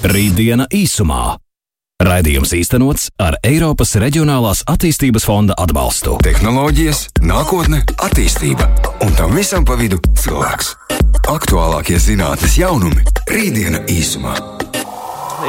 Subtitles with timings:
[0.00, 1.34] Rītdiena īsumā.
[2.00, 6.14] Raidījums īstenots ar Eiropas Reģionālās attīstības fonda atbalstu.
[6.24, 8.70] Tehnoloģijas, nākotne, attīstība
[9.04, 10.72] un tam visam pa vidu cilvēks.
[11.28, 13.04] Aktuālākie zinātnes jaunumi-
[13.36, 14.38] Rītdiena īsumā.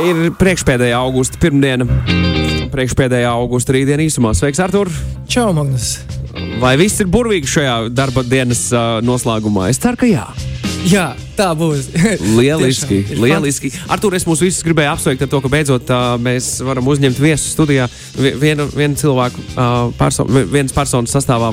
[0.04, 1.88] Ir priekšpēdējā augusta pirmdiena.
[2.76, 4.36] Priekšpēdējā augusta rītdiena īsumā.
[4.36, 4.92] Sveiks, Artur!
[5.32, 6.02] Čau, Magnus!
[6.60, 9.70] Vai viss ir burvīgi šajā darba dienas uh, noslēgumā?
[9.72, 10.28] Es ceru, ka jā.
[10.82, 11.92] Jā, tā būs.
[12.40, 13.70] Lieliski, Tiešām, lieliski.
[13.92, 17.52] Artur, es mūs visus gribēju apsveikt ar to, ka beidzot uh, mēs varam uzņemt viesu
[17.54, 17.86] studijā
[18.18, 21.52] vi- vienu, vienu cilvēku, uh, perso vi- vienas personas sastāvā.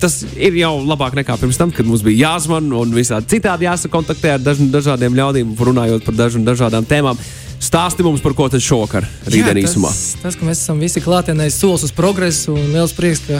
[0.00, 4.36] Tas ir jau labāk nekā pirms tam, kad mums bija jāzvan un visādi citādi jāsakontaktē
[4.36, 7.18] ar daž dažādiem ļaudīm, runājot par daž dažādām tēmām.
[7.62, 9.90] Stāsti mums par ko tad šovakar, rītdien īsumā.
[9.90, 13.38] tas, tas, ka mēs esam visi klātienē, solis uz progresu un liels prieks, ka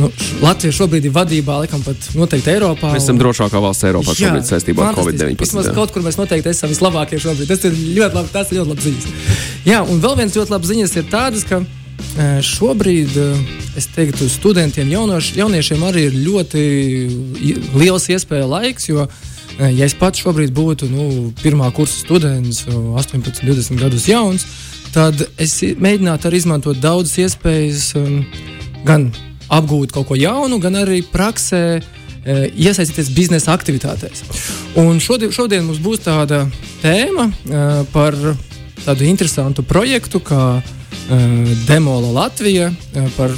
[0.00, 0.10] nu,
[0.42, 2.92] Latvija šobrīd ir vadībā, laikam pat noteikti Eiropā.
[2.94, 5.38] Mēs esam drošākā valsts Eiropā Jā, šobrīd saistībā ar fantastiski.
[5.40, 5.78] Vismaz Covid-19.
[5.78, 7.48] kaut kur mēs noteikti esam vislabākie šobrīd.
[7.50, 8.32] Tas ir ļoti labi.
[8.34, 9.08] Tas ir ļoti labi ziņas.
[9.66, 14.28] Jā, un vēl viens ļoti labs ziņas ir tādas, ka eh, šobrīd, eh, es teiktu,
[14.32, 16.66] studentiem, jaunoš, jauniešiem arī ir ļoti
[17.74, 19.06] liels iespēja laiks, jo,
[19.58, 24.46] eh, ja es pats šobrīd būtu nu, pirmā kursa students, eh, 18, 20 gadus jauns,
[24.92, 28.24] tad es mēģinātu arī izmantot daudzas iespējas, um,
[28.86, 29.10] gan
[29.52, 34.24] apgūt kaut ko jaunu, gan arī praksē eh, iesaistīties biznesa aktivitātēs.
[34.82, 36.44] Un šodien, šodien mums būs tāda
[36.82, 38.16] tēma eh, par
[38.84, 42.72] tādu interesantu projektu, kā eh, Demola Latvija.
[43.16, 43.34] Par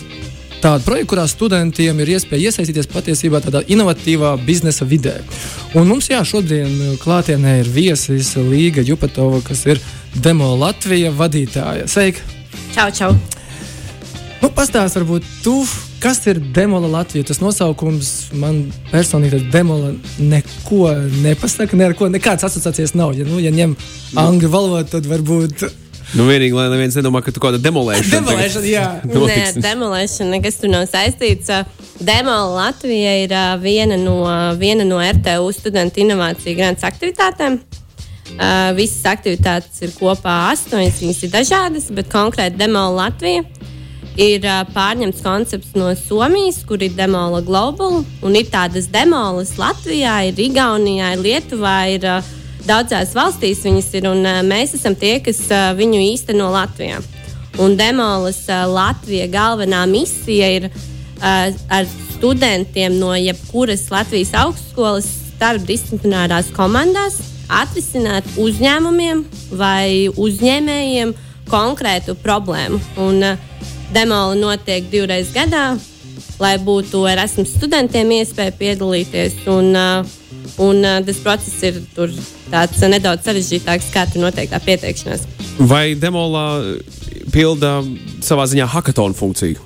[0.62, 5.18] tādu projektu, kurā studentiem ir iespēja iesaistīties patiesībā tādā inovatīvā biznesa vidē.
[5.78, 9.82] Un mums jā, šodien klātienē ir viesis Līga Jupatova, kas ir
[10.18, 11.86] Demola Latvija vadītāja.
[11.90, 12.24] Sveika!
[12.74, 13.12] Čau, čau!
[14.38, 15.60] Nu, Pastāst, varbūt tu,
[16.02, 17.26] kas ir Demola Latvija.
[17.28, 23.16] Tas nosaukums man personīgi tas Demola neko nepasaka, ne ar ko nekādas asociācijas nav.
[23.18, 23.76] Ja, nu, ja ņem
[24.18, 25.68] angļu valodu, tad varbūt
[26.16, 28.22] Nu, vienīgi, lai neviens nedomā, ka tu kaut kāda demolēšana.
[28.22, 28.84] demolēšana, jā.
[29.28, 31.50] Nē, demolēšana nekas tur nav saistīts.
[32.00, 34.22] Demola Latvija ir viena no,
[34.56, 37.58] viena no RTU studentu inovāciju grāmatas aktivitātēm.
[38.28, 43.44] Uh, visas aktivitātes ir kopā astoņas, viņas ir dažādas, bet konkrēti Demola Latvija
[44.18, 48.02] ir uh, pārņemts koncepts no Somijas, kur ir Demola Global.
[48.26, 52.34] Un ir tādas demolas Latvijā, ir Igaunijā, ir Lietuvā, ir uh,
[52.66, 57.00] daudzās valstīs viņas ir, un uh, mēs esam tie, kas uh, viņu īsteno Latvijā.
[57.62, 66.50] Un Demolas uh, Latvija galvenā misija ir uh, ar studentiem no jebkuras Latvijas augstskolas starpdisciplinārās
[66.56, 69.22] komandās atrisināt uzņēmumiem
[69.56, 71.14] vai uzņēmējiem
[71.48, 72.80] konkrētu problēmu.
[73.00, 75.72] Un, uh, Demola notiek divreiz gadā,
[76.38, 79.38] lai būtu Erasmus studentiem iespēja piedalīties.
[79.48, 79.72] Un,
[80.60, 81.80] un tas process ir
[82.52, 85.24] tāds nedaudz sarežģītāks, kā tur notiek tā pieteikšanās.
[85.58, 86.44] Vai Demola
[87.32, 87.78] pilda
[88.24, 89.64] savā ziņā hackathon funkciju?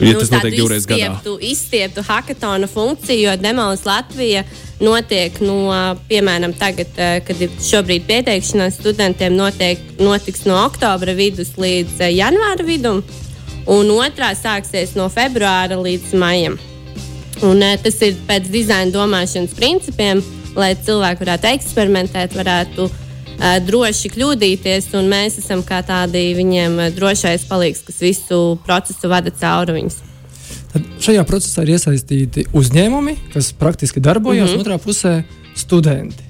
[0.00, 1.12] Ja tas notiek divreiz gadā.
[1.40, 4.42] izstieptu, hackathona funkciju, jo Demols Latvija
[4.82, 5.70] notiek no,
[6.08, 12.14] piemēram, tagad, eh, kad ir šobrīd pieteikšanās studentiem, notiek, notiks no oktobra vidus līdz eh,
[12.18, 13.04] janvāra vidum,
[13.70, 16.58] un otrā sāksies no februāra līdz maijam.
[17.42, 20.24] Un, eh, tas ir pēc dizaina domāšanas principiem,
[20.58, 23.03] lai cilvēki varētu eksperimentēt, varētu uh,
[23.38, 24.90] droši kļūdīties.
[24.98, 29.96] un Mēs esam kā tādi viņiem eh, drošais palīgs, kas visu procesu vada cauri viņus.
[30.74, 34.64] Tad šajā procesā ir iesaistīti uzņēmumi, kas praktiski darbojas, mm -hmm.
[34.64, 35.22] otrā pusē
[35.56, 36.22] studenti.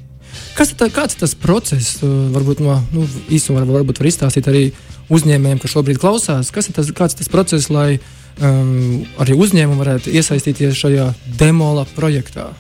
[0.55, 2.03] Kas ir tā, kāds ir tas process?
[2.03, 4.73] Uh, Varbūt no nu, īsumā var- varbūt var izstāstīt arī
[5.11, 6.51] uzņēmējiem, kas šobrīd klausās.
[6.51, 7.99] Kas ir tas, kāds ir tas process, lai
[8.41, 12.53] um, arī uzņēmumi varētu iesaistīties šajā demola projektā?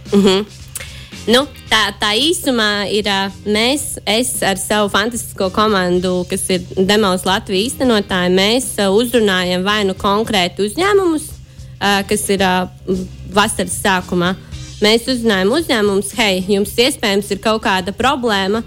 [1.25, 3.07] Nu, tā, tā īsumā ir
[3.49, 9.95] mēs, es ar savu fantastisko komandu, kas ir Demos Latvijas īstenotāji, mēs uzrunājam vai nu
[9.97, 11.31] konkrēti uzņēmumus,
[12.11, 12.45] kas ir
[13.33, 14.34] vasaras sākumā.
[14.84, 18.61] Mēs uzrunājam uzņēmumus, hei, jums iespējams ir kaut kāda problēma,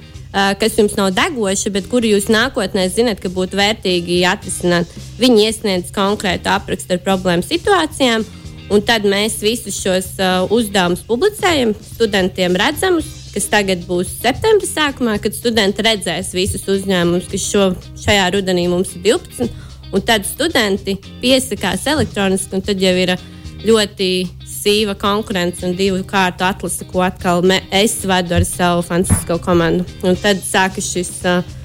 [0.57, 4.89] kas jums nav degoša, bet kuru jūs nākotnē zinat, ka būtu vērtīgi atrisināt.
[5.21, 8.25] Viņi iesniedz konkrētu aprakstu ar problēmu situācijām.
[8.73, 15.15] Un tad mēs visus šos uh, uzdevumus publicējam, studentiem redzamus, kas tagad būs septembris sākumā,
[15.23, 17.69] kad studenti redzēs visus uzņēmumus, kas šo,
[18.03, 19.65] šajā rudenī mums ir 12.
[19.95, 23.25] Un tad studenti piesakās elektroniski, un tad jau ir uh,
[23.65, 24.09] ļoti
[24.47, 29.85] sīva konkurence un divu kārtu atlase, ko atkal me, es vadu ar savu fantastisko komandu.
[30.03, 31.13] Un tad sākas šis.
[31.25, 31.56] Uh,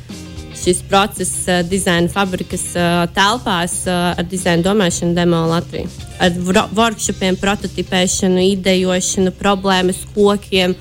[0.62, 5.90] šis process uh, dizaina fabrikas uh, telpās uh, ar dizaina domāšanu demo Latviju.
[6.22, 6.34] Ar
[6.76, 10.76] workshopiem, prototipēšanu, idejošanu, problēmas kokiem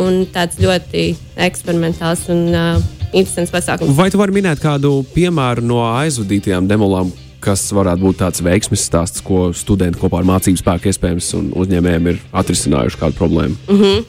[0.00, 1.06] un tāds ļoti
[1.48, 3.96] eksperimentāls un uh, interesants pasākums.
[3.96, 7.12] Vai tu vari minēt kādu piemēru no aizvadītajām demolām,
[7.42, 12.12] kas varētu būt tāds veiksmes stāsts, ko studenti kopā ar mācību spēku iespējams un uzņēmējiem
[12.12, 13.58] ir atrisinājuši kādu problēmu?
[13.66, 14.04] Mm -hmm.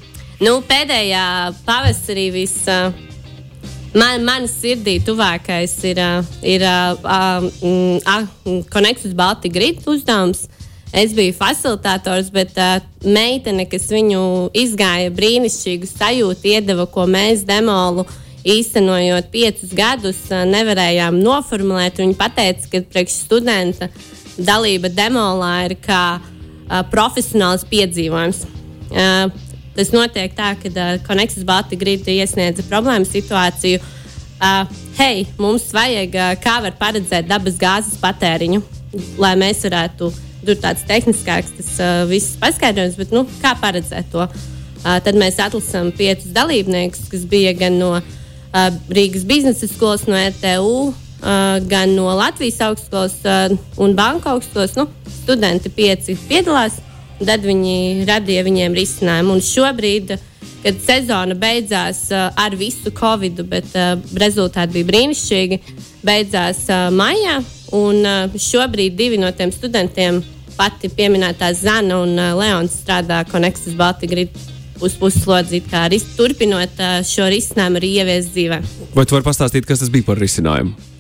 [0.47, 1.25] nu, pēdējā
[1.65, 2.67] pavasarī viss.
[2.67, 3.02] Uh,
[3.93, 6.01] Man, man sirdī tuvākais ir,
[6.41, 10.47] ir uh, uh, Connectus Baltic Grid uzdevums.
[10.93, 18.05] Es biju facilitators, bet uh, meitene, kas viņu izgāja brīnišķīgu sajūtu, iedeva, ko mēs demolu
[18.05, 22.01] uh, īstenojot piecus gadus, nevarējām noformulēt.
[22.01, 23.89] Viņa teica, ka priekš studenta
[24.37, 28.43] dalība demolā ir kā uh, profesionāls piedzīvojums.
[28.93, 33.81] Uh, tas notiek tā, ka uh, Koneksis Balti grida iesniedza problēmu situāciju.
[34.43, 34.67] Uh,
[34.97, 38.61] hei, mums vajag, uh, kā var paredzēt dabas gāzes patēriņu,
[39.21, 40.09] lai mēs varētu,
[40.43, 44.27] tur tāds tehniskāks tas uh, viss paskaidrojums, bet nu, kā paredzēt to?
[44.83, 50.19] Uh, tad mēs atlasām piecus dalībniekus, kas bija gan no uh, Rīgas biznesa skolas, no
[50.19, 50.91] RTU,
[51.71, 53.13] gan no Latvijas augstskolas
[53.79, 54.73] un banka augstskolas.
[54.75, 56.81] Nu, studenti pieci piedalās,
[57.27, 59.37] tad viņi radīja viņiem risinājumu.
[59.37, 60.13] Un šobrīd,
[60.63, 63.73] kad sezona beidzās ar visu covid, bet
[64.19, 65.59] rezultāti bija brīnišķīgi,
[66.05, 66.65] beidzās
[66.95, 67.41] maijā.
[67.73, 68.05] Un
[68.37, 70.21] šobrīd divi no tiem studentiem,
[70.53, 74.51] pati pieminētā Zana un Leons, strādā Connectus Baltigrīdas
[74.83, 78.63] uz puslodzi, kā arī turpinot šo risinājumu arī ieviest dzīvē.
[78.93, 80.92] Vai tu vari pastāstīt, kas tas bija par risinājumu?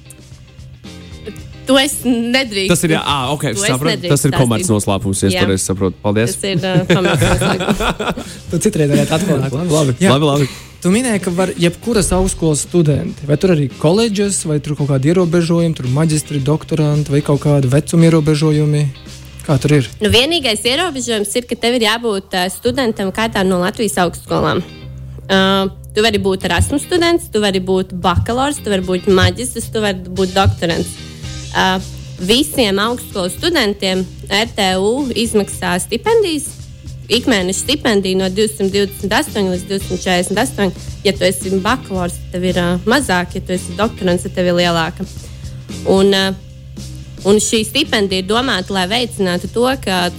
[1.67, 2.73] To es nedrīkstu.
[2.73, 5.95] Tas ir, jā, ah, okay, sapratu, tas ir komerces noslēpums, ja es pareizi saprotu.
[6.03, 6.35] Paldies.
[6.35, 8.33] Tas ir uh, komerces noslēpums.
[8.51, 9.45] tu citreiz varētu atklāt.
[9.47, 10.11] labi, labi, jā.
[10.11, 10.49] labi, labi.
[10.83, 15.13] Tu minēji, ka var jebkuras augstskolas studenti, vai tur arī koledžas, vai tur kaut kādi
[15.13, 18.83] ierobežojumi, tur maģistri, doktoranti, vai kaut kādi vecuma ierobežojumi.
[19.47, 19.87] Kā tur ir?
[20.03, 24.59] Nu, vienīgais ierobežojums ir, ka tev ir jābūt uh, studentam kādā no Latvijas augstskolām.
[25.23, 29.83] Uh, tu vari būt Erasmus students, tu vari būt bakalaurs, tu vari būt maģistrs, tu
[29.83, 30.91] vari būt doktorants.
[30.91, 31.12] Uh,
[32.23, 36.49] visiem augstskolas studentiem RTU izmaksā stipendijas.
[37.13, 40.71] Ikmēneša stipendija no 228 līdz 248.
[41.03, 44.53] Ja tu esi bakalaurs, tad tev ir uh, mazāk, ja tu esi doktorants, tad tev
[44.53, 45.05] ir lielāka.
[45.91, 46.31] Un, uh,
[47.23, 50.09] Un šī stipendija ir domāta, lai veicinātu to, ka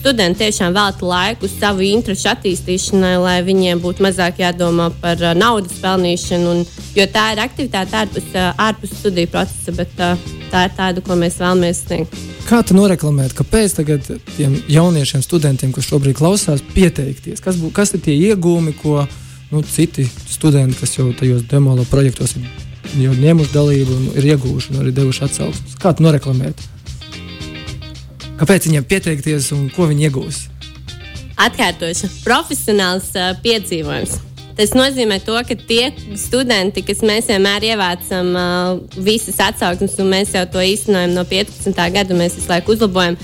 [0.00, 6.52] studenti tiešām veltītu laiku savu interesu attīstīšanai, lai viņiem būtu mazāk jādomā par naudas pelnīšanu.
[6.52, 6.62] Un,
[6.98, 11.38] jo tā ir aktivitāte ārpus, ārpus studiju procesa, bet uh, tā ir tāda, ko mēs
[11.40, 12.18] vēlamies sniegt.
[12.48, 17.40] Kā tu noreklamēt, kāpēc tagad tiem jauniešiem, studentiem, kas šobrīd klausās, pieteikties?
[17.44, 19.00] Kas, bū, kas ir tie iegūmi, ko
[19.52, 22.46] nu, citi studenti, kas jau tajos demolo projektos ir
[23.00, 25.76] jau ņēmuši dalību un ir ieguvuši un arī devuši atsauksmes.
[25.80, 26.60] Kā tu noreklamēt?
[28.40, 30.42] Kāpēc viņiem pieteikties un ko viņi iegūs?
[31.42, 34.31] Atkārtošu, profesionāls uh, piedzīvojums.
[34.56, 35.86] Tas nozīmē, to, ka tie
[36.20, 41.72] studenti, kas mēs vienmēr ievācam uh, visas atsauksmes, un mēs jau to īstenojam no 15.
[41.94, 43.16] gada, mēs visu laiku uzlabojam.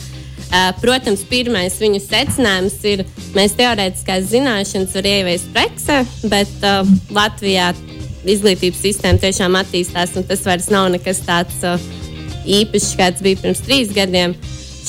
[0.48, 3.04] Uh, protams, pirmais viņu secinājums ir,
[3.36, 6.00] mēs teorētiskās zināšanas varam ieviest praksē,
[6.32, 7.74] bet uh, Latvijā
[8.28, 11.76] izglītības sistēma tiešām attīstās, un tas vairs nav nekas tāds uh,
[12.48, 14.32] īpašs, kāds bija pirms trīs gadiem.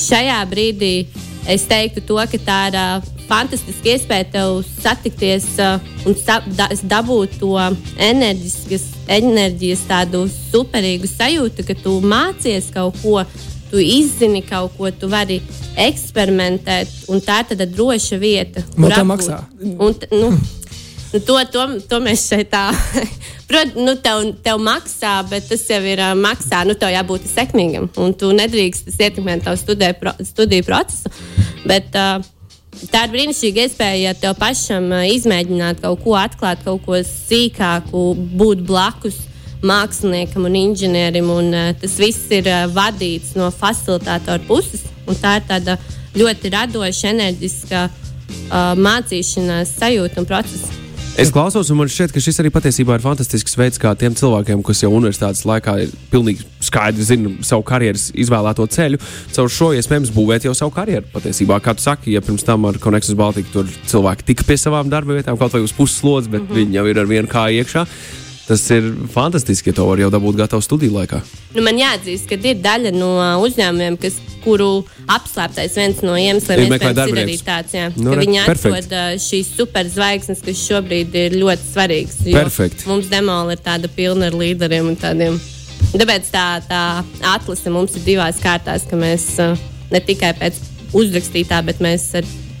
[0.00, 0.94] Šajā brīdī
[1.44, 5.78] es teiktu, to, ka tā ir uh, fantastiska iespēja tev satikties uh,
[6.08, 7.54] un sa da dabūt to
[8.10, 8.88] enerģiskas,
[9.20, 13.22] enerģijas, tādu superīgu sajūtu, ka tu mācies kaut ko.
[13.70, 15.36] Tu izzini kaut ko, tu vari
[15.78, 18.64] eksperimentēt, un tā ir tāda droša vieta.
[18.74, 19.36] Man tā maksā.
[19.62, 20.32] Un, nu,
[21.12, 22.68] Nu, to, to, to mēs šeit tā.
[23.50, 26.62] Protams, nu, tev, tev maksā, bet tas jau ir uh, maksā.
[26.68, 31.10] Nu, tev jābūt sekmīgam, un tu nedrīkst ietekmēt tavu pro, studiju procesu.
[31.66, 32.22] Bet, uh,
[32.70, 38.04] Tā ir brīnišķīga iespēja, ja tev pašam izmēģināt kaut ko, atklāt kaut ko sīkāku,
[38.38, 39.18] būt blakus
[39.66, 41.30] māksliniekam un inženierim.
[41.34, 44.86] Un, tas viss ir vadīts no facilitātora puses.
[45.20, 45.74] Tā ir tāda
[46.14, 50.76] ļoti radoša, enerģiska uh, mācīšanās sajūta un procesa.
[51.18, 54.62] Es klausos, un man šķiet, ka šis arī patiesībā ir fantastisks veids, kā tiem cilvēkiem,
[54.64, 59.00] kas jau universitātes laikā ir pilnīgi skaidri zina savu karjeras izvēlēto ceļu,
[59.36, 61.08] caur šo iespējams būvēt jau savu karjeru.
[61.12, 64.90] Patiesībā, kā tu saki, ja pirms tam ar Connections Baltiku tur cilvēki tika pie savām
[64.92, 66.58] darba vietām, kaut vai uz puses slodzes, bet mm -hmm.
[66.62, 67.86] viņi jau ir ar vienu kāju iekšā.
[68.50, 71.20] Tas ir fantastiski, ja to var jau dabūt gatavu studiju laikā.
[71.54, 73.10] Nu, man jāatzīst, ka ir daļa no
[73.44, 78.40] uzņēmumiem, kas, kuru apslēptais viens no iemesliem ir arī tāds, jā, nu, ka re, viņi
[78.42, 82.84] atrod šīs superzvaigznes, kas šobrīd ir ļoti svarīgas.
[82.90, 85.38] Mums demola ir tāda pilna ar līderiem un tādiem.
[85.90, 86.82] Tāpēc tā, tā
[87.32, 89.26] atlase mums ir divās kārtās, ka mēs
[89.90, 90.60] ne tikai pēc
[90.96, 92.10] uzrakstītā, bet mēs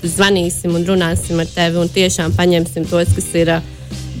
[0.02, 3.52] zvanīsim un runāsim ar tevi un tiešām paņemsim tos, kas ir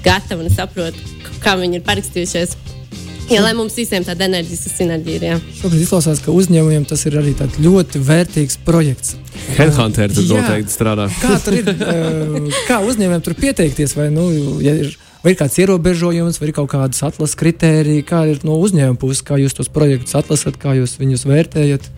[0.04, 0.96] gatavi un saprot,
[1.42, 2.56] kā viņi ir parakstījušies.
[3.30, 5.26] Jā, lai mums visiem tāda enerģiska sinerģija ir.
[5.28, 5.36] Jā.
[5.60, 9.14] Šobrīd izklausās, ka uzņēmumiem tas ir arī ļoti vērtīgs projekts.
[9.54, 11.06] Headhunter tur noteikti strādā.
[11.22, 11.70] Kā tur ir?
[11.94, 13.94] eh, Kā uzņēmumiem tur pieteikties?
[13.98, 14.26] Vai, nu,
[14.64, 18.58] ja ir, vai ir kāds ierobežojums, vai ir kaut kādas atlases kritērija, kā ir no
[18.64, 21.90] uzņēmuma puses, kā jūs tos projektus atlasat, kā jūs viņus vērtējat?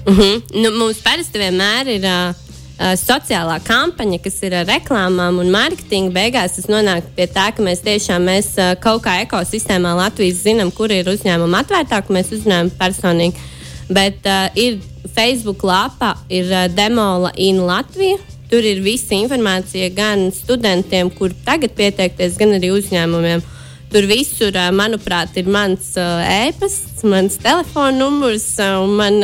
[0.00, 0.42] Uh -huh.
[0.56, 2.49] nu, mums parasti vienmēr ir uh,
[2.80, 6.12] uh, sociālā kampaņa, kas ir ar reklāmām un mārketingu.
[6.16, 10.72] Beigās tas nonāk pie tā, ka mēs tiešām mēs, uh, kaut kā ekosistēmā Latvijas zinām,
[10.74, 13.46] kur ir uzņēmumi atvērtāki, mēs uzņēmumi personīgi.
[13.90, 14.80] Bet uh, ir
[15.14, 18.18] Facebook lapa, ir uh, Demola in Latvija.
[18.50, 23.44] Tur ir visa informācija gan studentiem, kur tagad pieteikties, gan arī uzņēmumiem.
[23.90, 26.06] Tur visur, ā, manuprāt, ir mans ā,
[26.48, 29.20] e-pasts, mans telefona numurs, ā, un man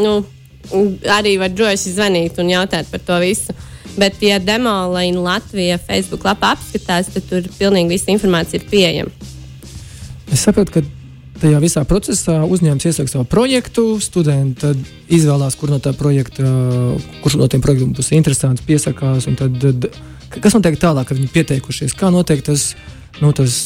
[0.00, 0.14] nu,
[1.10, 3.56] arī var droši zvanīt un jautāt par to visu.
[3.98, 9.30] Bet, ja Demolīna Latvija Facebook lapā apskatās, tad tur pilnīgi visa informācija ir pieejama.
[10.30, 10.84] Es saprotu, ka
[11.40, 14.70] tajā visā procesā uzņēmums iesaka savu projektu, studenti
[15.10, 16.46] izvēlās, kur no tā projekta,
[17.24, 19.26] kurš no tiem projektiem būs interesants, piesakās.
[19.40, 19.88] tad,
[20.38, 21.96] kas notiek tālāk, kad viņi pieteikušies?
[21.98, 22.74] Kā notiek tas,
[23.18, 23.64] nu, tas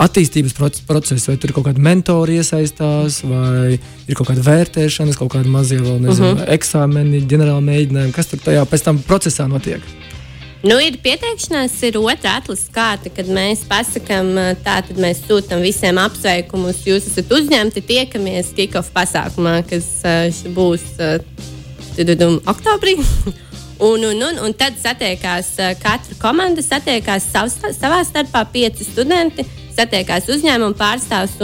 [0.00, 5.14] attīstības proc- process, vai tur ir kaut kāda mentora iesaistās, vai ir kaut kāda vērtēšana,
[5.18, 6.50] kaut kāda mazie vēl, nezinu, uh -huh.
[6.56, 9.80] eksāmeni, ģenerāla mēģinājumi, kas tur tajā pēc tam procesā notiek.
[10.64, 14.30] Nu, ir pieteikšanās, ir otrā atlases kārta, kad mēs pasakām,
[14.64, 16.86] tā tad mēs sūtām visiem apsveikumus.
[16.86, 19.84] Jūs esat uzņemti, tiekamies kick-off pasākumā, kas
[20.56, 20.86] būs
[21.96, 22.96] tududum, oktobrī.
[23.84, 25.48] Un, un, un, un tad satiekās
[25.82, 29.42] katra komanda, satiekās savs, savā starpā pieci studenti,
[29.76, 31.38] satiekās uzņēmuma pārstāvs.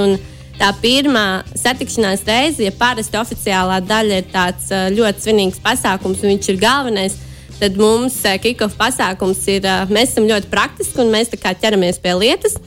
[0.60, 6.34] Tā pirmā satikšanās reize, ja parasti oficiālā daļa ir tāds ā, ļoti svinīgs pasākums, un
[6.34, 7.14] viņš ir galvenais,
[7.56, 12.12] tad mums ā, kick-off pasākums ir, ā, mēs esam ļoti praktiski un mēs ķeramies pie
[12.18, 12.58] lietas.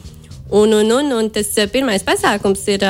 [0.54, 2.84] Un, un, un, un tas pirmais pasākums ir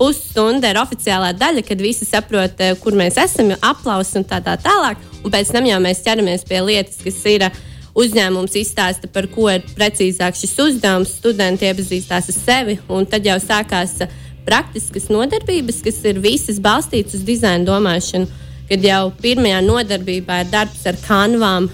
[0.00, 5.00] pusstunda, ir oficiālā daļa, kad visi saprot, kur mēs esam, aplausi un tā, tā tālāk.
[5.24, 7.50] Un pēc tam jau mēs ķeramies pie lietas, kas ir ā,
[7.94, 13.38] uzņēmums izstāsta, par ko ir precīzāk šis uzdevums, studenti iepazīstās ar sevi, un tad jau
[13.42, 14.10] sākās ā,
[14.44, 18.28] praktiskas nodarbības, kas ir visas balstītas uz dizaina domāšanu.
[18.68, 21.68] Kad jau pirmajā nodarbībā ir darbs ar kanvām,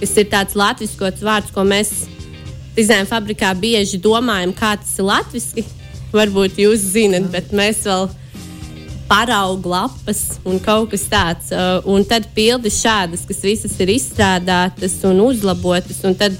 [0.00, 1.92] kas ir tāds latviskots vārds, ko mēs
[2.76, 5.68] dizaina fabrikā bieži domājam, kā tas ir latviešu.
[6.12, 8.10] Varbūt jūs zinat, bet mēs vēl
[9.12, 11.52] paraugu lapas un kaut kas tāds.
[11.52, 16.00] Uh, Un tad pildi šādas, kas visas ir izstrādātas un uzlabotas.
[16.08, 16.38] Un tad,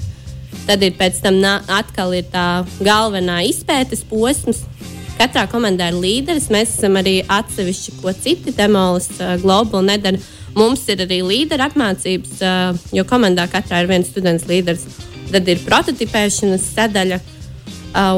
[0.65, 1.37] tad ir pēc tam
[1.69, 4.63] atkal ir tā galvenā izpētes posms.
[5.19, 6.49] Katrā komandā ir līderis.
[6.53, 10.23] Mēs esam arī atsevišķi, ko citi demolis uh, globāli nedara.
[10.57, 14.89] Mums ir arī līderu apmācības, uh, jo komandā katrā ir viens students līderis.
[15.33, 17.17] Tad ir prototipēšanas sadaļa,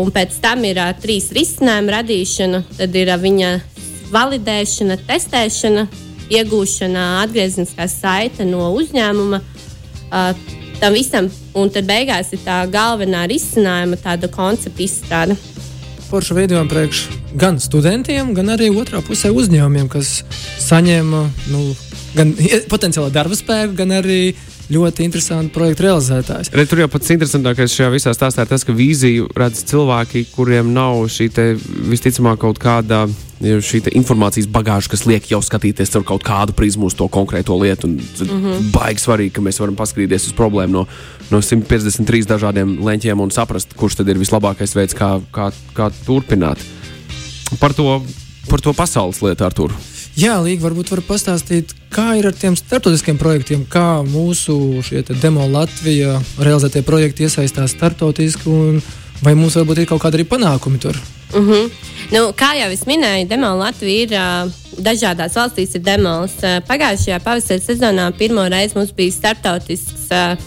[0.01, 3.53] un pēc tam ir trīs risinājumu radīšana, tad ir viņa
[4.15, 5.87] validēšana, testēšana,
[6.33, 9.41] iegūšana, atgriezniskā saite no uzņēmuma.
[10.05, 10.31] Uh,
[10.79, 15.37] tam visam, un tad beigās ir tā galvenā risinājuma, tāda koncepta izstrāde.
[16.05, 17.05] Foršu veidojam priekš
[17.39, 20.19] gan studentiem, gan arī otrā pusē uzņēmumiem, kas
[20.61, 21.13] saņem
[21.51, 21.63] nu,
[22.15, 22.35] gan
[22.71, 24.19] potenciāli darba spēku, gan arī
[24.71, 26.51] ļoti interesantu projektu realizētājs.
[26.55, 30.73] Re, tur jau pats interesantākais šajā visā stāstā ir tas, ka vīziju redz cilvēki, kuriem
[30.75, 31.47] nav šī te,
[31.91, 33.05] visticamāk kaut kāda
[33.41, 37.57] šī te informācijas bagāža, kas liek jau skatīties caur kaut kādu prizmu uz to konkrēto
[37.61, 37.87] lietu.
[37.87, 38.71] Un, mm -hmm.
[38.71, 40.87] Baigi svarīgi, ka mēs varam paskatīties uz problēmu no,
[41.31, 46.57] no 153 dažādiem leņķiem un saprast, kurš tad ir vislabākais veids, kā, kā, kā turpināt.
[47.59, 48.01] Par to,
[48.49, 49.71] par to pasaules lietu, Artur.
[50.15, 54.79] Jā, Līga, varbūt var pastāstīt, kā ir ar tiem starptautiskiem projektiem, kā mūsu
[55.19, 58.79] demo Latvija realizētie projekti iesaistās starptautiski, un
[59.25, 60.95] vai mums varbūt ir kaut kādi arī panākumi tur?
[61.33, 61.69] Uh -huh.
[62.11, 65.75] nu, kā jau es minēju, Demons Latvija ir uh, dažādās valstīs.
[65.75, 66.31] Ir demos.
[66.39, 70.37] Uh, pagājušajā pavasara sezonā pirmo reizi mums bija starptautisks uh,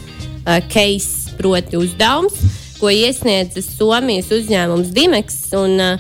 [0.46, 2.32] uh, case, proti, uzdevums,
[2.80, 5.52] ko iesniedza Somijas uzņēmums Dimeks.
[5.52, 5.98] Un, uh,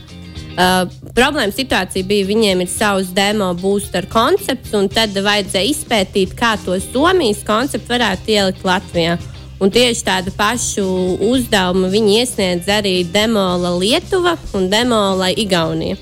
[0.58, 6.54] Uh, problēma situācija bija, viņiem ir savs demo booster koncepts, un tad vajadzēja izpētīt, kā
[6.62, 9.16] to Somijas konceptu varētu ielikt Latvijā.
[9.58, 10.84] Un tieši tādu pašu
[11.32, 15.98] uzdevumu viņi iesniedz arī Demola Lietuva un Demola Igaunija.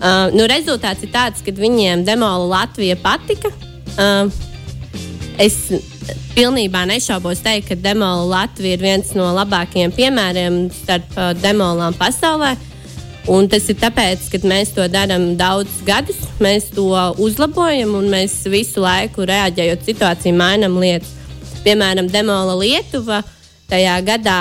[0.00, 3.48] Uh, nu, rezultāts ir tāds, ka viņiem Demola Latvija patika.
[3.96, 4.28] Uh,
[5.40, 5.56] es
[6.36, 12.58] pilnībā nešaubos teikt, ka Demola Latvija ir viens no labākajiem piemēriem starp uh, demolām pasaulē.
[13.28, 16.88] Un tas ir tāpēc, ka mēs to darām daudzus gadus, mēs to
[17.20, 21.12] uzlabojam un mēs visu laiku reaģējot situācijā, mainām lietas.
[21.60, 23.20] Piemēram, Demola Lietuva
[23.68, 24.40] tajā gadā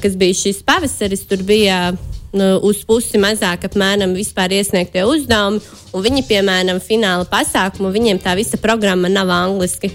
[0.00, 1.92] kas bija šis pavasaris, tur bija
[2.32, 5.60] nu, uz pusi mazāk apmēram vispār iesniegtie uzdevumi,
[5.92, 9.92] viņi, piemēram, fināla pasākumu, viņiem tā visa programma nav angliski.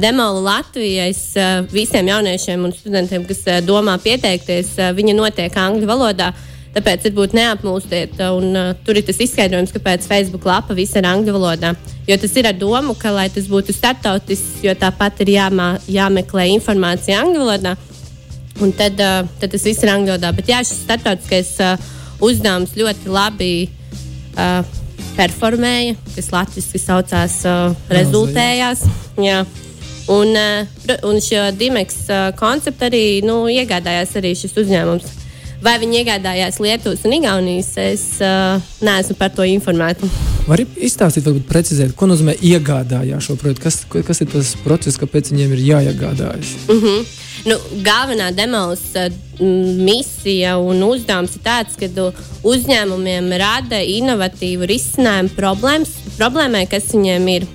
[0.00, 1.34] Demolu Latvijas
[1.72, 6.30] visiem jauniešiem un studentiem, kas domā pieteikties, viņa notiek angļu valodā.
[6.74, 11.36] Tāpēc varbūt neapmūstiet, un uh, tur ir tas izskaidrojums, kāpēc Facebook lapa viss ir angļu
[11.36, 11.70] valodā.
[12.08, 16.48] Jo tas ir ar domu, ka, lai tas būtu startautisks, jo tāpat ir jāmā, jāmeklē
[16.56, 17.76] informācija angļu valodā.
[18.62, 20.34] Un tad, uh, tad tas viss ir angļu valodā.
[20.34, 21.90] Bet jā, šis startautiskais uh,
[22.26, 23.52] uzdevums ļoti labi
[24.34, 24.66] uh,
[25.14, 28.82] performēja, kas latviešu saucās uh, rezultējās.
[29.22, 29.44] Jā.
[30.10, 35.20] Un, uh, un šo Dimeks uh, konceptu arī nu, iegādājās arī šis uzņēmums.
[35.64, 40.04] Vai viņi iegādājās Lietuvas un Igaunijas, es uh, neesmu par to informēta.
[40.44, 43.62] Var izstāstīt, varbūt precizēt, ko nozīmē iegādājās šo projektu?
[43.64, 46.50] Kas, kas ir tas process, kāpēc viņiem ir jāiegādājas?
[46.68, 47.06] Mm -hmm.
[47.48, 47.56] nu,
[47.86, 49.08] galvenā demos uh,
[49.88, 55.32] misija un uzdevums ir tāds, ka uzņēmumiem rada inovatīvu risinājumu
[56.18, 57.48] problēmai, kas viņiem ir.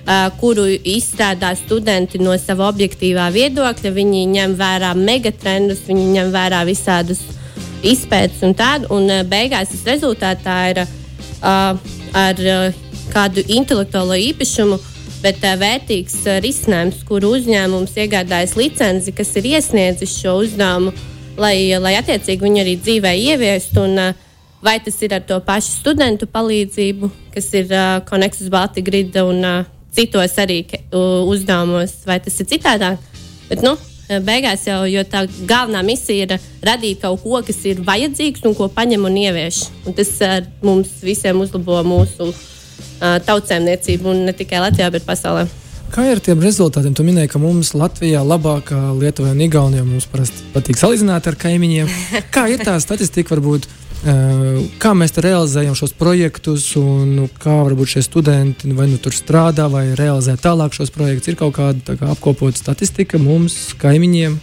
[0.00, 3.90] Uh, kuru izstrādā studenti no sava objektīvā viedokļa.
[3.90, 7.39] Viņi ņem vērā megatrendus, viņi ņem vērā visādus uh,
[7.86, 8.90] izpētes un tādu.
[8.94, 11.76] Un uh, beigās tas rezultātā ir uh,
[12.16, 12.80] ar uh,
[13.12, 14.78] kādu intelektuālo īpašumu,
[15.24, 20.94] bet uh, vērtīgs uh, risinājums, kur uzņēmums iegādājas licenci, kas ir iesniedzis šo uzdevumu,
[21.40, 23.86] lai, lai attiecīgi viņi arī dzīvē ieviestu.
[23.86, 24.26] Un, uh,
[24.60, 29.40] Vai tas ir ar to pašu studentu palīdzību, kas ir uh, Connectus Baltic Grid un
[29.40, 29.62] uh,
[29.96, 33.00] citos arī uh, uzdevumos, vai tas ir citādāk.
[33.48, 33.89] Bet, nu, Eh,
[34.26, 39.06] beigās jau tā galvenā misija ir radīt kaut ko, kas ir vajadzīgs un ko paņem
[39.06, 39.62] un ievieš.
[39.86, 45.46] Un tas uh, mums visiem uzlabo mūsu uh, tautsēmniecību, un ne tikai Latvijā, bet pasaulē.
[45.90, 46.94] Kā ir ar tiem rezultātiem?
[46.94, 51.90] Tu minēji, ka mums Latvijā labākā Lietuvā un Igaunijā mums parasti patīk salīdzināt ar kaimiņiem.
[52.34, 53.66] Kā ir tā statistika varbūt?
[54.00, 59.12] Eh, kā mēs realizējam šos projektus, un nu, kā varbūt šie studenti vai nu tur
[59.12, 61.28] strādā, vai realizē tālāk šos projektus.
[61.28, 64.38] Ir kaut kāda kā, apkopota statistika mums, kaimiņiem,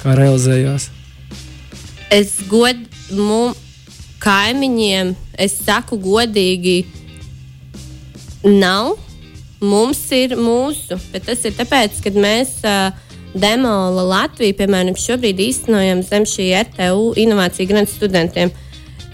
[0.00, 0.88] kā realizējās.
[2.08, 3.52] Es godīgi
[4.24, 5.12] kaimiņiem,
[5.44, 6.86] es saku godīgi,
[8.48, 8.94] nav.
[9.60, 12.92] Mums ir mūsu, bet tas ir tāpēc, ka mēs uh,
[13.36, 18.52] Demola Latviju, piemēram, šobrīd īstenojam zem šī RTU inovāciju grāmatu studentiem.
[18.52, 18.65] Uh,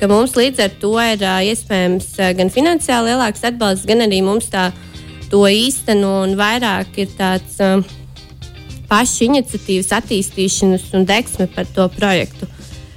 [0.03, 4.19] ka mums līdz ar to ir uh, iespējams uh, gan finansiāli lielāks atbalsts, gan arī
[4.27, 4.73] mums tā
[5.31, 7.85] to īsteno un vairāk ir tāds uh,
[8.91, 12.49] pašu iniciatīvas attīstīšanas un deksme par to projektu.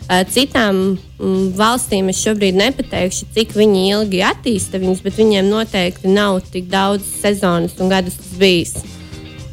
[0.05, 6.41] Uh, citām mm, valstīm es šobrīd nepateikšu, cik ilgi attīsta viņus, bet viņiem noteikti nav
[6.49, 8.73] tik daudz sezonas un gadus tas bijis.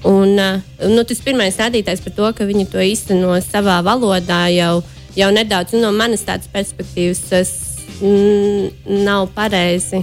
[0.09, 4.79] Un, uh, nu, tas pirmais rādītājs par to, ka viņi to īsteno savā valodā jau
[4.81, 7.53] ir jau nedaudz nu, no manas tādas perspektīvas tas
[8.87, 10.03] nav pareizi.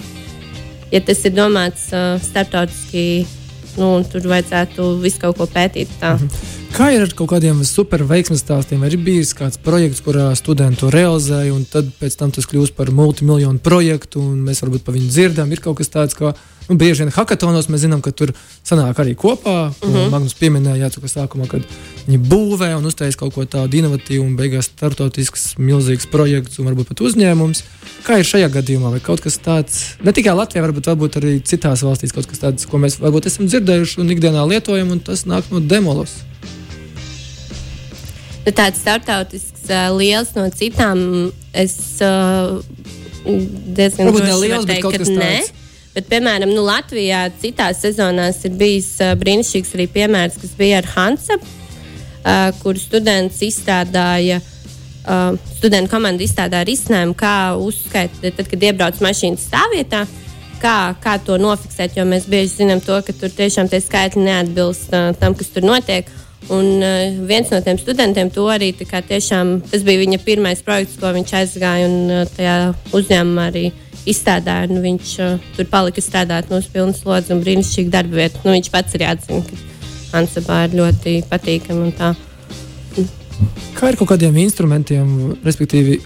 [0.89, 3.25] Ja tas ir domāts uh, starptautiski,
[3.77, 5.91] nu, tur vajadzētu visu kaut ko pētīt.
[6.01, 6.15] Tā.
[6.17, 6.58] Mhm.
[6.69, 8.83] Kā ir ar kaut kādiem superveiksmes stāstiem?
[8.85, 12.91] Ir bijis kāds projekts, kurā studenti to realizēja, un tad pēc tam tas kļūst par
[12.95, 15.51] multimiljonu projektu, un mēs varbūt par viņu dzirdam?
[15.51, 16.35] Ir kaut kas tāds, kā
[16.69, 19.73] nu, bieži vien hackatonos mēs zinām, ka tur sanāk arī kopā.
[19.73, 20.11] Mm -hmm.
[20.13, 21.65] Magnus pieminēja, ka sākumā, kad
[22.07, 26.87] viņi būvē un uztais kaut ko tādu inovatīvu, un beigās startautisks, milzīgs projekts un varbūt
[26.87, 27.63] pat uzņēmums.
[28.05, 28.91] Kā ir šajā gadījumā?
[28.91, 32.69] Vai kaut kas tāds, ne tikai Latvijā, varbūt, varbūt arī citās valstīs, kaut kas tāds,
[32.69, 36.28] ko mēs varbūt esam dzirdējuši un ikdienā lietojam, un tas nāk no demolos?
[38.45, 41.31] Nu, tāds startautisks, uh, liels no citām.
[41.53, 41.75] Es
[42.05, 42.59] uh,
[43.25, 45.33] diezgan grūti pateikt, ka nē.
[45.95, 50.87] Bet, piemēram, nu, Latvijā citās sezonās ir bijis uh, brīnišķīgs arī piemērs, kas bija ar
[50.93, 54.39] Hansa, uh, kur students izstrādāja.
[55.09, 60.03] Uh, studentu komanda izstrādāja risinājumu, kā uzskaitīt, tad, kad iebrauc mašīnas stāvvietā,
[60.61, 61.97] kā, kā to nofiksēt.
[61.97, 65.65] Jo mēs bieži zinām, to, ka tur tiešām tie skaitļi neatbilst uh, tam, kas tur
[65.65, 66.11] notiek.
[66.47, 71.11] Un uh, viens no tiem studentiem to arī tiešām, tas bija viņa pirmais projekts, ko
[71.13, 72.55] viņš aizgāja un uh, tajā
[72.95, 73.65] uzņēmumā arī
[74.09, 74.69] izstrādāja.
[74.71, 78.41] Nu, viņš uh, tur palika strādāt no pilnas slodzes un brīnišķīgi darba vieta.
[78.45, 81.91] Nu, viņš pats arī atzina, ka Ansabā ir ļoti patīkami.
[83.77, 85.99] Kā ir kaut kādiem instrumentiem, respektīvi,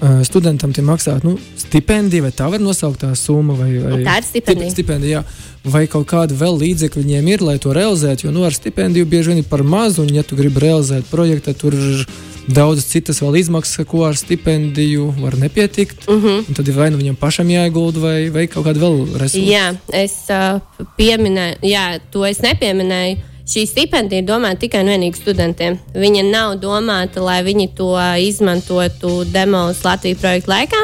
[0.00, 3.54] uh, studentam maksāt nu, stipendiju, vai tā var nosaukt tā summa?
[3.54, 4.70] Vai, vai, tā ir stipendija.
[4.70, 5.24] stipendija
[5.64, 8.26] vai kaut kāda vēl līdzekļa viņiem ir, lai to realizētu.
[8.26, 11.50] Jo nu, ar stipendiju bieži vien ir par mazu, un, ja tu gribi realizēt projektu,
[11.50, 12.04] tad tur ir
[12.50, 16.08] daudz citas vēl izmaksas, ko ar stipendiju var nepietikt.
[16.08, 16.26] Uh mhm.
[16.26, 16.56] -huh.
[16.56, 19.46] Tad ir vai nu viņam pašam jāiegulda, vai, vai kaut kāda vēl resursa.
[19.46, 20.60] Jā, es uh,
[20.96, 23.16] pieminēju, jā, to es nepieminēju.
[23.50, 25.78] Šī stipendija ir domāta tikai un vienīgi studentiem.
[25.94, 30.82] Viņa nav domāta, lai viņi to izmantotu Demolas Latvijas projekta laikā.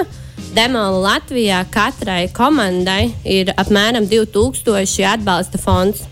[0.56, 6.02] Demola Latvijā katrai komandai ir apmēram 2000 atbalsta fonds,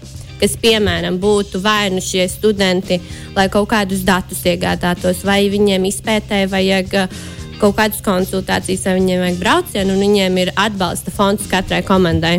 [0.40, 3.00] kas, piemēram, būtu vai nu šie studenti,
[3.36, 7.22] lai kaut kādus datus iegādātos, vai viņiem izpētē vajag uh,
[7.62, 12.38] kaut kādas konsultācijas, vai viņiem vajag braucienu, un viņiem ir atbalsta fonds katrai komandai.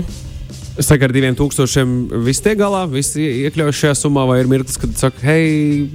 [0.75, 1.91] Es saku, ar diviem tūkstošiem
[2.25, 5.85] viss tiek galā, viss iekļaujas šajā summā, vai ir mirklis, kad saka, hei,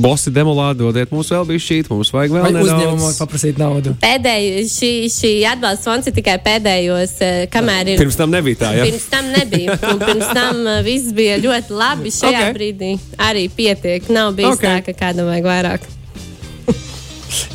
[0.00, 3.20] bosi demolā, dodiet mums vēl bišķīt, mums vajag vēl nedaudz.
[3.20, 3.92] paprasīt naudu?
[4.00, 8.00] Pēdējo, šī, šī atbalsta fonds ir tikai pēdējos, eh, kamēr ir.
[8.00, 8.88] Pirms tam nebija tā, ja?
[8.88, 9.76] Pirms tam nebija.
[9.92, 12.12] Un pirms tam eh, viss bija ļoti labi.
[12.12, 12.38] Šajā Ok.
[12.38, 12.54] okay.
[12.56, 14.08] brīdī arī pietiek.
[14.08, 14.62] Nav bijis Ok.
[14.62, 14.80] okay.
[14.80, 15.92] tā, ka kādam vajag vairāk.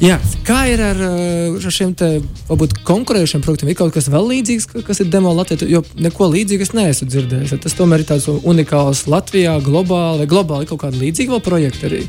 [0.01, 2.07] Jā, kā ir ar, uh, ar šiem te,
[2.49, 3.71] varbūt, konkurējušiem produktiem?
[3.73, 7.07] Ir kaut kas vēl līdzīgs, ka- kas ir demo Latvijā, jo neko līdzīgu es neesmu
[7.09, 7.57] dzirdējis.
[7.61, 12.05] Tas tomēr ir tāds unikāls Latvijā, globāli, vai globāli kaut kāda līdzīga projekta arī.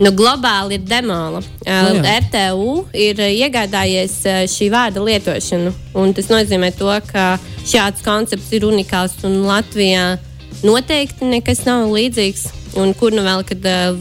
[0.00, 1.40] Nu, globāli ir demola.
[1.40, 2.18] Nu Uh, jā.
[2.24, 5.72] RTU ir iegādājies uh, šī vārda lietošanu.
[5.94, 10.18] un Tas nozīmē, to, ka šāds koncepts ir unikāls un Latvijā
[10.62, 12.63] noteikti nekas nav līdzīgs.
[12.80, 13.98] Un kur nu vēl, kad uh,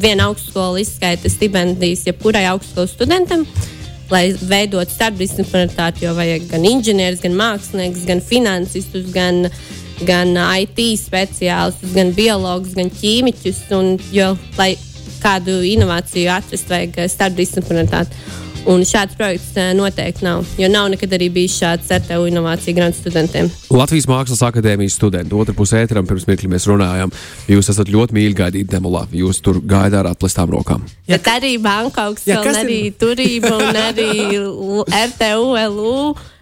[0.00, 3.44] viena augstskola izskaita stipendijas jebkurai augstskolas studentam,
[4.10, 9.44] lai veidotu starpdisciplinaritāti, jo vajag gan inženierus, gan māksliniekus, gan finansistus, gan,
[10.08, 13.66] gan IT speciālistus, gan biologus, gan ķīmiķus.
[13.76, 14.72] Un, jo, lai
[15.20, 18.24] kādu inovāciju atrast, vajag eh, starpdisciplinaritāti.
[18.68, 20.44] Un šāds projekts noteikti nav.
[20.60, 23.48] Jo nav nekad arī bijis šāds RTU inovāciju grants studentiem.
[23.72, 27.10] Latvijas Mākslas akadēmijas studenti, otrā pusē ēteram, pirms mirkli mēs runājām.
[27.50, 29.06] Jūs esat ļoti mīļi gaidīti demolā.
[29.16, 30.84] Jūs tur gaidat ar atplestām rokām.
[31.08, 34.10] Ja Bet arī Bankoks, ja, un arī ir- turība, un arī
[35.06, 35.96] RTU, LU.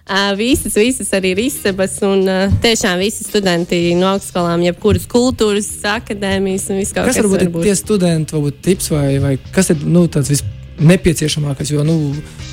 [0.08, 5.66] Uh, visas, visas arī ir istabas, un uh, tiešām visi studenti no augstskolām, jebkuras kultūras
[5.84, 7.66] akadēmijas un kaut Kas kas varbūt ir var būt.
[7.68, 10.32] tie studenti, varbūt tips vai, vai kas ir nu, tāds
[10.78, 11.72] visnepieciešamākais?
[11.74, 11.96] Jo nu,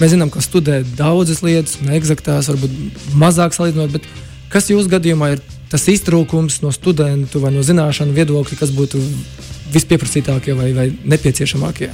[0.01, 4.07] mēs zinām, ka studē daudzas lietas, neexaktās, varbūt mazāk salīdzinot, bet
[4.53, 9.01] kas jūsu gadījumā ir tas iztrūkums no studentu vai no zināšanu viedokļa, kas būtu
[9.73, 11.91] vispieprasītākie vai, vai nepieciešamākie?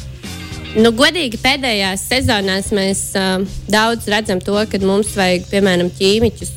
[0.72, 6.54] Nu, godīgi pēdējās sezonās mēs uh, daudz redzam to, ka mums vajag, piemēram, ķīmiķus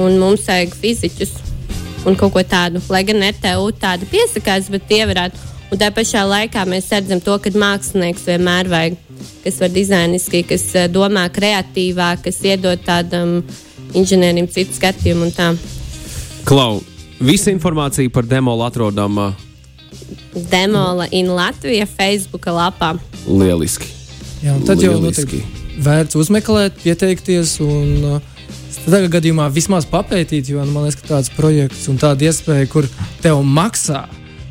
[0.00, 1.34] un mums vajag fiziķus
[2.08, 2.80] un kaut ko tādu.
[2.88, 5.48] Lai gan RTU tāda piesakās, bet tie varētu.
[5.70, 8.96] Un tā pašā laikā mēs redzam to, ka mākslinieks vienmēr vajag,
[9.44, 13.40] kas var dizainiski, kas uh, domā kreatīvāk, kas iedod tādam
[13.96, 15.52] inženierim citu skatījumu un tā.
[16.48, 16.80] Klau,
[17.20, 19.32] visa informācija par demolu atrodama
[20.50, 22.94] Demola in Latvija Facebook lapā.
[23.26, 23.86] lieliski.
[24.42, 25.42] Jā, tad jau Lieliski.
[25.78, 28.22] vērts uzmeklēt, pieteikties un uh,
[28.86, 32.88] tādā gadījumā vismaz papētīt, jo nu, man liekas, ka tāds projekts un tāda iespēja, kur
[33.22, 34.06] tev maksā.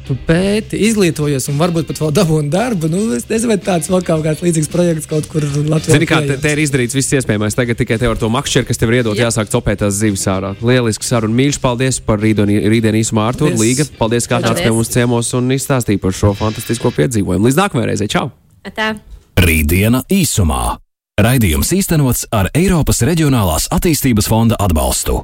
[0.09, 2.87] Tu pēti, izglītojies, un varbūt pat vēl dabūji darbu.
[2.89, 5.99] Nu, es nezinu, vai tāds vēl kaut kāds līdzīgs projekts kaut kur Latvijā.
[5.99, 7.53] Zini, kā te, te ir izdarīts viss iespējamais.
[7.53, 10.55] Tagad tikai tev ar to makšķeru, kas tev ir iedot, jāsāk copēt tās zivis ārā.
[10.65, 11.37] Lieliski saruna.
[11.37, 13.61] Mīļš, paldies par rītdienu rītdien īsumā, Artur Paldies.
[13.61, 13.87] Līga.
[14.01, 17.45] Paldies, kā nāc pie mums ciemos un izstāstīja par šo fantastisko piedzīvojumu.
[17.45, 18.09] Līdz nākamajai reizei.
[18.09, 18.31] Čau!
[18.65, 18.95] Tā.
[19.45, 20.79] Rītdiena īsumā.
[21.21, 25.21] Raidījums īstenots ar Eiropas Reģionālās attīstības fonda atbalstu.